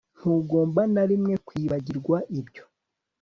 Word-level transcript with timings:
ntugomba 0.17 0.81
na 0.93 1.03
rimwe 1.09 1.33
kwibagirwa 1.47 2.17
ibyo 2.39 2.63